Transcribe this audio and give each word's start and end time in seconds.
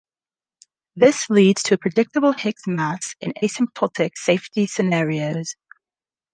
This 0.95 1.29
leads 1.29 1.61
to 1.61 1.75
a 1.75 1.77
predictable 1.77 2.31
Higgs 2.33 2.65
mass 2.65 3.13
in 3.21 3.33
asymptotic 3.33 4.17
safety 4.17 4.65
scenarios. 4.65 5.55